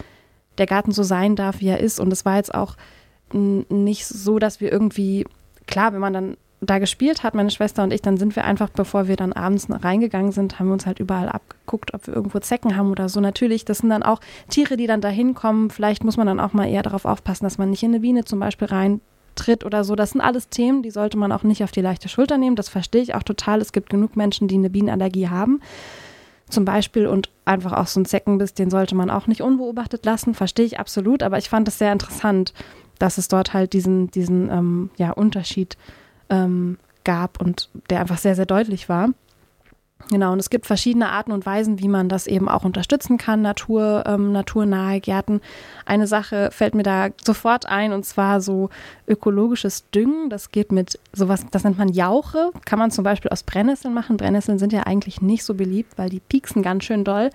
der 0.57 0.65
Garten 0.65 0.91
so 0.91 1.03
sein 1.03 1.35
darf, 1.35 1.59
wie 1.59 1.67
er 1.67 1.79
ist. 1.79 1.99
Und 1.99 2.11
es 2.11 2.25
war 2.25 2.37
jetzt 2.37 2.55
auch 2.55 2.75
nicht 3.31 4.07
so, 4.07 4.39
dass 4.39 4.61
wir 4.61 4.71
irgendwie, 4.71 5.25
klar, 5.67 5.93
wenn 5.93 6.01
man 6.01 6.13
dann 6.13 6.37
da 6.61 6.79
gespielt 6.79 7.23
hat, 7.23 7.35
meine 7.35 7.51
Schwester 7.51 7.83
und 7.83 7.93
ich, 7.93 8.01
dann 8.01 8.17
sind 8.17 8.35
wir 8.35 8.43
einfach, 8.43 8.69
bevor 8.69 9.07
wir 9.07 9.15
dann 9.15 9.31
abends 9.31 9.67
reingegangen 9.69 10.31
sind, 10.31 10.59
haben 10.59 10.67
wir 10.67 10.73
uns 10.73 10.85
halt 10.85 10.99
überall 10.99 11.29
abgeguckt, 11.29 11.93
ob 11.93 12.05
wir 12.07 12.13
irgendwo 12.13 12.39
Zecken 12.39 12.75
haben 12.75 12.91
oder 12.91 13.07
so. 13.07 13.21
Natürlich, 13.21 13.63
das 13.63 13.79
sind 13.79 13.89
dann 13.89 14.03
auch 14.03 14.19
Tiere, 14.49 14.75
die 14.75 14.87
dann 14.87 14.99
da 14.99 15.07
hinkommen. 15.07 15.69
Vielleicht 15.69 16.03
muss 16.03 16.17
man 16.17 16.27
dann 16.27 16.39
auch 16.39 16.53
mal 16.53 16.67
eher 16.67 16.83
darauf 16.83 17.05
aufpassen, 17.05 17.45
dass 17.45 17.57
man 17.57 17.69
nicht 17.69 17.83
in 17.83 17.91
eine 17.91 18.01
Biene 18.01 18.25
zum 18.25 18.39
Beispiel 18.39 18.67
reintritt 18.67 19.63
oder 19.63 19.85
so. 19.85 19.95
Das 19.95 20.11
sind 20.11 20.21
alles 20.21 20.49
Themen, 20.49 20.83
die 20.83 20.91
sollte 20.91 21.17
man 21.17 21.31
auch 21.31 21.43
nicht 21.43 21.63
auf 21.63 21.71
die 21.71 21.81
leichte 21.81 22.09
Schulter 22.09 22.37
nehmen. 22.37 22.57
Das 22.57 22.67
verstehe 22.67 23.01
ich 23.01 23.15
auch 23.15 23.23
total. 23.23 23.61
Es 23.61 23.71
gibt 23.71 23.89
genug 23.89 24.17
Menschen, 24.17 24.49
die 24.49 24.55
eine 24.55 24.69
Bienenallergie 24.69 25.29
haben. 25.29 25.61
Zum 26.49 26.65
Beispiel 26.65 27.07
und 27.07 27.29
einfach 27.45 27.73
auch 27.73 27.87
so 27.87 28.01
ein 28.01 28.05
Zeckenbiss, 28.05 28.53
den 28.53 28.69
sollte 28.69 28.95
man 28.95 29.09
auch 29.09 29.27
nicht 29.27 29.41
unbeobachtet 29.41 30.03
lassen. 30.03 30.33
Verstehe 30.33 30.65
ich 30.65 30.79
absolut. 30.79 31.23
Aber 31.23 31.37
ich 31.37 31.47
fand 31.47 31.69
es 31.69 31.77
sehr 31.77 31.93
interessant, 31.93 32.53
dass 32.97 33.17
es 33.17 33.29
dort 33.29 33.53
halt 33.53 33.71
diesen, 33.71 34.11
diesen 34.11 34.49
ähm, 34.49 34.89
ja, 34.97 35.11
Unterschied 35.11 35.77
gibt 35.77 35.98
ähm, 36.29 36.77
gab 37.03 37.41
und 37.41 37.69
der 37.89 38.01
einfach 38.01 38.17
sehr, 38.17 38.35
sehr 38.35 38.45
deutlich 38.45 38.89
war. 38.89 39.09
Genau, 40.09 40.31
und 40.31 40.39
es 40.39 40.49
gibt 40.49 40.65
verschiedene 40.65 41.11
Arten 41.11 41.31
und 41.31 41.45
Weisen, 41.45 41.79
wie 41.79 41.87
man 41.87 42.09
das 42.09 42.25
eben 42.25 42.49
auch 42.49 42.63
unterstützen 42.63 43.17
kann, 43.17 43.41
Natur, 43.41 44.05
ähm, 44.07 44.31
naturnahe 44.31 45.01
Gärten. 45.01 45.41
Eine 45.85 46.07
Sache 46.07 46.49
fällt 46.51 46.73
mir 46.73 46.83
da 46.83 47.09
sofort 47.23 47.67
ein, 47.67 47.91
und 47.91 48.05
zwar 48.05 48.41
so 48.41 48.69
ökologisches 49.07 49.89
Düngen. 49.91 50.29
Das 50.29 50.51
geht 50.51 50.71
mit 50.71 50.97
sowas, 51.13 51.45
das 51.51 51.63
nennt 51.63 51.77
man 51.77 51.89
Jauche. 51.89 52.51
Kann 52.65 52.79
man 52.79 52.91
zum 52.91 53.03
Beispiel 53.03 53.29
aus 53.29 53.43
Brennnesseln 53.43 53.93
machen. 53.93 54.17
Brennnesseln 54.17 54.57
sind 54.57 54.73
ja 54.73 54.83
eigentlich 54.83 55.21
nicht 55.21 55.43
so 55.43 55.53
beliebt, 55.53 55.97
weil 55.97 56.09
die 56.09 56.21
pieksen 56.21 56.63
ganz 56.63 56.85
schön 56.85 57.03
doll. 57.03 57.29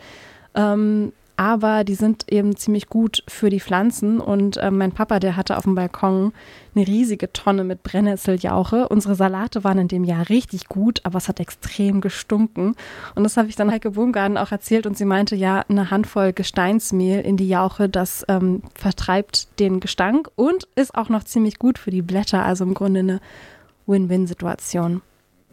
Ähm, 0.55 1.13
aber 1.37 1.85
die 1.85 1.95
sind 1.95 2.31
eben 2.33 2.57
ziemlich 2.57 2.89
gut 2.89 3.25
für 3.27 3.51
die 3.51 3.61
Pflanzen. 3.61 4.21
Und 4.21 4.57
äh, 4.57 4.71
mein 4.71 4.93
Papa, 4.93 5.19
der 5.19 5.37
hatte 5.37 5.57
auf 5.57 5.65
dem 5.65 5.75
Balkon 5.75 6.33
eine 6.75 6.87
riesige 6.87 7.33
Tonne 7.33 7.65
mit 7.65 7.83
Brennnesseljauche. 7.83 8.89
Unsere 8.89 9.15
Salate 9.15 9.65
waren 9.65 9.79
in 9.79 9.89
dem 9.89 10.05
Jahr 10.05 10.29
richtig 10.29 10.69
gut, 10.69 11.01
aber 11.05 11.19
es 11.19 11.29
hat 11.29 11.41
extrem 11.41 12.01
gestunken. 12.01 12.77
Und 13.15 13.25
das 13.25 13.37
habe 13.37 13.49
ich 13.49 13.57
dann 13.57 13.71
Heike 13.71 13.93
Bumgarten 13.93 14.39
auch 14.39 14.53
erzählt 14.53 14.87
und 14.87 14.97
sie 14.97 15.05
meinte, 15.05 15.35
ja, 15.35 15.65
eine 15.69 15.91
Handvoll 15.91 16.33
Gesteinsmehl 16.33 17.21
in 17.21 17.37
die 17.37 17.49
Jauche, 17.49 17.89
das 17.89 18.25
ähm, 18.29 18.63
vertreibt 18.75 19.59
den 19.59 19.81
Gestank 19.81 20.31
und 20.37 20.69
ist 20.77 20.95
auch 20.95 21.09
noch 21.09 21.25
ziemlich 21.25 21.59
gut 21.59 21.79
für 21.79 21.91
die 21.91 22.03
Blätter. 22.03 22.45
Also 22.45 22.65
im 22.65 22.75
Grunde 22.75 23.01
eine 23.01 23.21
Win-Win-Situation. 23.87 25.03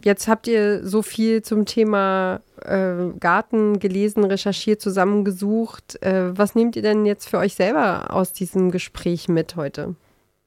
Jetzt 0.03 0.27
habt 0.27 0.47
ihr 0.47 0.85
so 0.87 1.01
viel 1.01 1.41
zum 1.41 1.65
Thema 1.65 2.41
äh, 2.63 3.09
Garten 3.19 3.79
gelesen, 3.79 4.23
recherchiert, 4.23 4.81
zusammengesucht. 4.81 6.01
Äh, 6.01 6.37
was 6.37 6.55
nehmt 6.55 6.75
ihr 6.75 6.81
denn 6.81 7.05
jetzt 7.05 7.29
für 7.29 7.37
euch 7.37 7.55
selber 7.55 8.13
aus 8.13 8.33
diesem 8.33 8.71
Gespräch 8.71 9.27
mit 9.27 9.55
heute? 9.55 9.95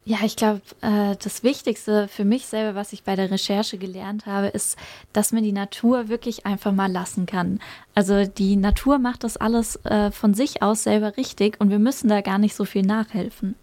Ja, 0.06 0.18
ich 0.22 0.36
glaube, 0.36 0.60
äh, 0.82 1.16
das 1.22 1.42
Wichtigste 1.42 2.08
für 2.08 2.26
mich 2.26 2.46
selber, 2.46 2.74
was 2.74 2.92
ich 2.92 3.04
bei 3.04 3.16
der 3.16 3.30
Recherche 3.30 3.78
gelernt 3.78 4.26
habe, 4.26 4.48
ist, 4.48 4.76
dass 5.14 5.32
man 5.32 5.42
die 5.42 5.52
Natur 5.52 6.08
wirklich 6.08 6.44
einfach 6.44 6.72
mal 6.72 6.92
lassen 6.92 7.24
kann. 7.24 7.58
Also 7.94 8.26
die 8.26 8.56
Natur 8.56 8.98
macht 8.98 9.24
das 9.24 9.38
alles 9.38 9.76
äh, 9.86 10.10
von 10.10 10.34
sich 10.34 10.62
aus 10.62 10.82
selber 10.82 11.16
richtig 11.16 11.58
und 11.58 11.70
wir 11.70 11.78
müssen 11.78 12.08
da 12.08 12.20
gar 12.20 12.36
nicht 12.36 12.54
so 12.54 12.66
viel 12.66 12.82
nachhelfen. 12.82 13.54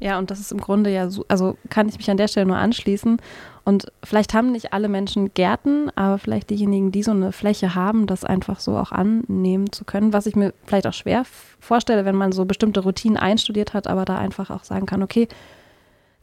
Ja, 0.00 0.18
und 0.18 0.30
das 0.30 0.40
ist 0.40 0.50
im 0.50 0.60
Grunde 0.60 0.90
ja 0.90 1.10
so, 1.10 1.26
also 1.28 1.56
kann 1.68 1.88
ich 1.88 1.98
mich 1.98 2.10
an 2.10 2.16
der 2.16 2.26
Stelle 2.26 2.46
nur 2.46 2.56
anschließen. 2.56 3.18
Und 3.64 3.92
vielleicht 4.02 4.32
haben 4.32 4.50
nicht 4.50 4.72
alle 4.72 4.88
Menschen 4.88 5.32
Gärten, 5.34 5.90
aber 5.94 6.16
vielleicht 6.18 6.48
diejenigen, 6.48 6.90
die 6.90 7.02
so 7.02 7.10
eine 7.10 7.32
Fläche 7.32 7.74
haben, 7.74 8.06
das 8.06 8.24
einfach 8.24 8.60
so 8.60 8.76
auch 8.78 8.92
annehmen 8.92 9.70
zu 9.72 9.84
können, 9.84 10.14
was 10.14 10.26
ich 10.26 10.34
mir 10.34 10.54
vielleicht 10.64 10.86
auch 10.86 10.94
schwer 10.94 11.24
vorstelle, 11.60 12.06
wenn 12.06 12.16
man 12.16 12.32
so 12.32 12.46
bestimmte 12.46 12.80
Routinen 12.80 13.18
einstudiert 13.18 13.74
hat, 13.74 13.86
aber 13.86 14.06
da 14.06 14.16
einfach 14.16 14.50
auch 14.50 14.64
sagen 14.64 14.86
kann, 14.86 15.02
okay, 15.02 15.28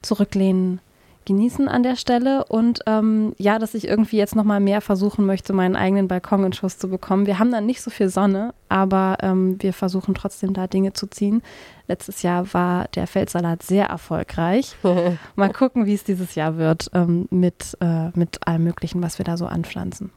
zurücklehnen, 0.01 0.79
genießen 1.27 1.67
an 1.67 1.83
der 1.83 1.97
Stelle 1.97 2.45
und 2.45 2.79
ähm, 2.87 3.33
ja, 3.37 3.59
dass 3.59 3.73
ich 3.73 3.87
irgendwie 3.87 4.15
jetzt 4.15 4.35
nochmal 4.35 4.61
mehr 4.61 4.79
versuchen 4.79 5.25
möchte, 5.25 5.51
meinen 5.51 5.75
eigenen 5.75 6.07
Balkon 6.07 6.45
in 6.45 6.53
Schuss 6.53 6.79
zu 6.79 6.87
bekommen. 6.87 7.27
Wir 7.27 7.37
haben 7.37 7.51
dann 7.51 7.65
nicht 7.65 7.81
so 7.81 7.91
viel 7.91 8.07
Sonne, 8.07 8.53
aber 8.69 9.17
ähm, 9.21 9.61
wir 9.61 9.73
versuchen 9.73 10.15
trotzdem 10.15 10.53
da 10.53 10.67
Dinge 10.67 10.93
zu 10.93 11.05
ziehen. 11.07 11.43
Letztes 11.87 12.21
Jahr 12.21 12.53
war 12.53 12.87
der 12.95 13.07
Feldsalat 13.07 13.61
sehr 13.61 13.87
erfolgreich. 13.87 14.75
Mal 15.35 15.51
gucken, 15.51 15.85
wie 15.85 15.93
es 15.93 16.05
dieses 16.05 16.35
Jahr 16.35 16.57
wird 16.57 16.89
ähm, 16.93 17.27
mit, 17.29 17.77
äh, 17.81 18.09
mit 18.17 18.47
allem 18.47 18.63
Möglichen, 18.63 19.03
was 19.03 19.17
wir 19.19 19.25
da 19.25 19.35
so 19.35 19.47
anpflanzen. 19.47 20.11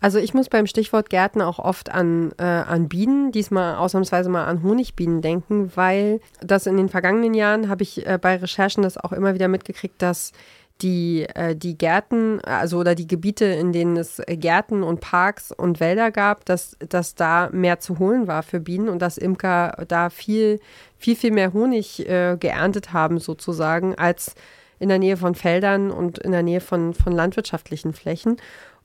Also 0.00 0.18
ich 0.18 0.32
muss 0.32 0.48
beim 0.48 0.66
Stichwort 0.66 1.10
Gärten 1.10 1.42
auch 1.42 1.58
oft 1.58 1.90
an, 1.90 2.32
äh, 2.38 2.42
an 2.42 2.88
Bienen, 2.88 3.32
diesmal 3.32 3.76
ausnahmsweise 3.76 4.30
mal 4.30 4.46
an 4.46 4.62
Honigbienen 4.62 5.20
denken, 5.20 5.70
weil 5.74 6.20
das 6.40 6.66
in 6.66 6.78
den 6.78 6.88
vergangenen 6.88 7.34
Jahren 7.34 7.68
habe 7.68 7.82
ich 7.82 8.06
äh, 8.06 8.18
bei 8.20 8.36
Recherchen 8.36 8.82
das 8.82 8.96
auch 8.96 9.12
immer 9.12 9.34
wieder 9.34 9.48
mitgekriegt, 9.48 10.00
dass 10.00 10.32
die, 10.80 11.26
äh, 11.34 11.54
die 11.54 11.76
Gärten, 11.76 12.40
also 12.40 12.78
oder 12.78 12.94
die 12.94 13.06
Gebiete, 13.06 13.44
in 13.44 13.72
denen 13.72 13.98
es 13.98 14.22
Gärten 14.26 14.82
und 14.82 15.00
Parks 15.00 15.52
und 15.52 15.80
Wälder 15.80 16.10
gab, 16.10 16.46
dass, 16.46 16.78
dass 16.88 17.14
da 17.14 17.50
mehr 17.52 17.80
zu 17.80 17.98
holen 17.98 18.26
war 18.26 18.42
für 18.42 18.60
Bienen 18.60 18.88
und 18.88 19.02
dass 19.02 19.18
Imker 19.18 19.84
da 19.88 20.08
viel, 20.08 20.60
viel, 20.96 21.16
viel 21.16 21.32
mehr 21.32 21.52
Honig 21.52 22.08
äh, 22.08 22.38
geerntet 22.40 22.94
haben 22.94 23.18
sozusagen 23.18 23.94
als 23.96 24.34
in 24.78 24.88
der 24.88 24.98
Nähe 24.98 25.18
von 25.18 25.34
Feldern 25.34 25.90
und 25.90 26.18
in 26.18 26.32
der 26.32 26.42
Nähe 26.42 26.60
von, 26.60 26.94
von 26.94 27.12
landwirtschaftlichen 27.12 27.92
Flächen. 27.92 28.38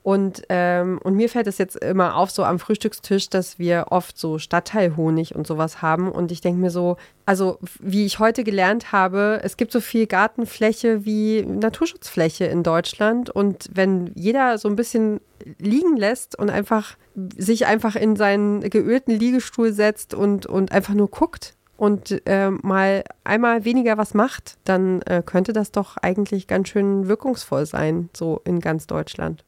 Und, 0.06 0.44
ähm, 0.50 1.00
und 1.02 1.16
mir 1.16 1.30
fällt 1.30 1.48
es 1.48 1.58
jetzt 1.58 1.78
immer 1.78 2.16
auf, 2.16 2.30
so 2.30 2.44
am 2.44 2.60
Frühstückstisch, 2.60 3.28
dass 3.28 3.58
wir 3.58 3.88
oft 3.90 4.20
so 4.20 4.38
Stadtteilhonig 4.38 5.34
und 5.34 5.48
sowas 5.48 5.82
haben. 5.82 6.12
Und 6.12 6.32
ich 6.32 6.42
denke 6.42 6.62
mir 6.62 6.70
so, 6.70 6.98
also 7.26 7.58
wie 7.80 8.06
ich 8.06 8.20
heute 8.20 8.44
gelernt 8.44 8.92
habe, 8.92 9.40
es 9.42 9.58
gibt 9.58 9.72
so 9.72 9.80
viel 9.80 10.06
Gartenfläche 10.06 11.06
wie 11.06 11.42
Naturschutzfläche 11.42 12.46
in 12.46 12.62
Deutschland. 12.62 13.32
Und 13.32 13.68
wenn 13.74 14.12
jeder 14.14 14.60
so 14.60 14.70
ein 14.70 14.76
bisschen 14.76 15.22
liegen 15.58 15.98
lässt 15.98 16.38
und 16.38 16.52
einfach 16.52 16.98
sich 17.36 17.66
einfach 17.66 17.96
in 17.96 18.16
seinen 18.16 18.62
geölten 18.70 19.12
Liegestuhl 19.12 19.74
setzt 19.74 20.14
und, 20.14 20.46
und 20.46 20.72
einfach 20.72 20.94
nur 20.94 21.10
guckt, 21.10 21.56
und 21.78 22.22
äh, 22.26 22.52
mal 22.52 23.04
einmal 23.26 23.66
weniger 23.66 23.98
was 23.98 24.14
macht, 24.14 24.58
dann 24.64 25.02
äh, 25.02 25.22
könnte 25.26 25.52
das 25.52 25.72
doch 25.74 25.98
eigentlich 25.98 26.48
ganz 26.48 26.70
schön 26.70 27.10
wirkungsvoll 27.10 27.66
sein, 27.66 28.10
so 28.16 28.40
in 28.46 28.62
ganz 28.62 28.88
Deutschland. 28.88 29.44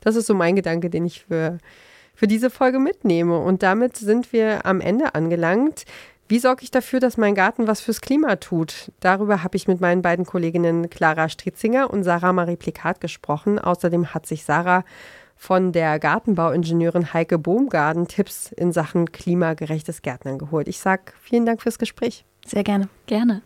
Das 0.00 0.16
ist 0.16 0.26
so 0.26 0.34
mein 0.34 0.56
Gedanke, 0.56 0.90
den 0.90 1.04
ich 1.04 1.24
für, 1.24 1.58
für 2.14 2.26
diese 2.26 2.50
Folge 2.50 2.78
mitnehme. 2.78 3.38
Und 3.38 3.62
damit 3.62 3.96
sind 3.96 4.32
wir 4.32 4.66
am 4.66 4.80
Ende 4.80 5.14
angelangt. 5.14 5.84
Wie 6.28 6.38
sorge 6.38 6.62
ich 6.62 6.70
dafür, 6.70 7.00
dass 7.00 7.16
mein 7.16 7.34
Garten 7.34 7.66
was 7.66 7.80
fürs 7.80 8.02
Klima 8.02 8.36
tut? 8.36 8.92
Darüber 9.00 9.42
habe 9.42 9.56
ich 9.56 9.66
mit 9.66 9.80
meinen 9.80 10.02
beiden 10.02 10.26
Kolleginnen 10.26 10.90
Clara 10.90 11.30
Stritzinger 11.30 11.90
und 11.90 12.04
Sarah 12.04 12.34
Marie 12.34 12.56
Plikat 12.56 13.00
gesprochen. 13.00 13.58
Außerdem 13.58 14.12
hat 14.12 14.26
sich 14.26 14.44
Sarah 14.44 14.84
von 15.36 15.72
der 15.72 15.98
Gartenbauingenieurin 15.98 17.14
Heike 17.14 17.38
Bohmgarten 17.38 18.08
Tipps 18.08 18.52
in 18.52 18.72
Sachen 18.72 19.10
klimagerechtes 19.10 20.02
Gärtnern 20.02 20.36
geholt. 20.36 20.68
Ich 20.68 20.80
sage 20.80 21.12
vielen 21.22 21.46
Dank 21.46 21.62
fürs 21.62 21.78
Gespräch. 21.78 22.24
Sehr 22.44 22.64
gerne. 22.64 22.88
Gerne. 23.06 23.40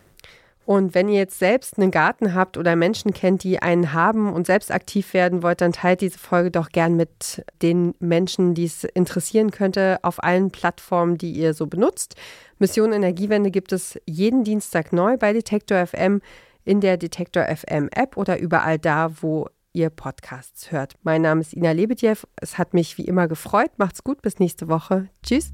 Und 0.64 0.95
wenn 0.95 1.09
ihr 1.09 1.19
jetzt 1.19 1.38
selbst 1.38 1.76
einen 1.76 1.90
Garten 1.90 2.35
habt 2.35 2.57
oder 2.57 2.76
Menschen 2.76 3.12
kennt, 3.12 3.42
die 3.42 3.61
einen 3.61 3.92
haben 3.92 4.33
und 4.33 4.47
selbst 4.47 4.71
aktiv 4.71 5.12
werden 5.12 5.42
wollt, 5.42 5.61
dann 5.61 5.73
teilt 5.73 6.00
diese 6.00 6.19
Folge 6.19 6.50
doch 6.50 6.69
gern 6.69 6.97
mit 6.97 7.45
den 7.62 7.95
Menschen, 7.99 8.54
die 8.54 8.64
es 8.64 8.85
interessieren 8.85 9.50
könnte, 9.50 9.99
auf 10.02 10.23
allen 10.23 10.50
Plattformen, 10.50 11.19
die 11.19 11.33
ihr 11.33 11.52
so 11.54 11.66
benutzt. 11.66 12.14
Mission 12.59 12.92
Energiewende 12.92 13.50
gibt 13.50 13.73
es 13.73 13.99
jeden 14.07 14.45
Dienstag 14.45 14.92
neu 14.92 15.16
bei 15.16 15.33
Detektor 15.33 15.85
FM, 15.85 16.21
in 16.64 16.81
der 16.81 16.97
Detektor 16.97 17.45
FM 17.45 17.88
App 17.90 18.16
oder 18.16 18.38
überall 18.38 18.78
da, 18.78 19.11
wo 19.21 19.48
ihr 19.72 19.90
Podcasts 19.90 20.70
hört. 20.70 20.94
Mein 21.03 21.22
Name 21.22 21.40
ist 21.40 21.55
Ina 21.55 21.72
Lebedjew. 21.72 22.18
Es 22.37 22.59
hat 22.59 22.72
mich 22.72 22.98
wie 22.98 23.05
immer 23.05 23.27
gefreut. 23.27 23.70
Macht's 23.79 24.05
gut, 24.05 24.22
bis 24.22 24.38
nächste 24.38 24.68
Woche. 24.68 25.09
Tschüss. 25.25 25.53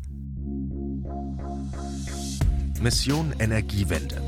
Mission 2.82 3.34
Energiewende 3.38 4.27